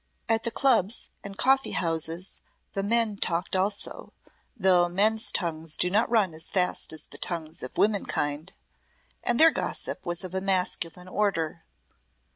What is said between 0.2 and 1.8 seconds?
At the clubs and coffee